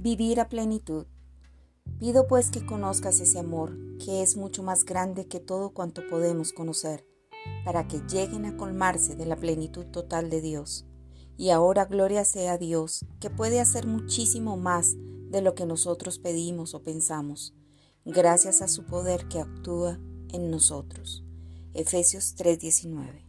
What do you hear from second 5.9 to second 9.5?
podemos conocer, para que lleguen a colmarse de la